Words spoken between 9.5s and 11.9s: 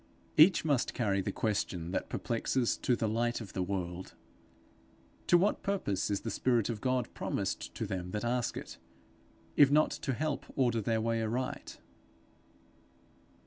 if not to help them order their way aright?